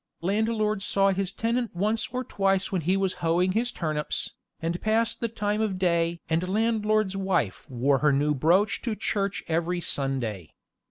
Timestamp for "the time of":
5.19-5.77